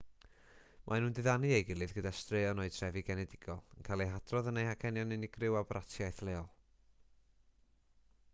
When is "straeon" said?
2.19-2.61